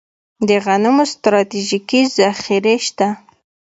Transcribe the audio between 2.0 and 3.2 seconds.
ذخیرې شته